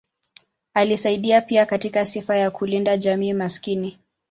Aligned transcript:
Alisaidia 0.73 1.41
pia 1.41 1.65
katika 1.65 2.05
sifa 2.05 2.37
ya 2.37 2.51
kulinda 2.51 2.97
jamii 2.97 3.33
maskini. 3.33 3.99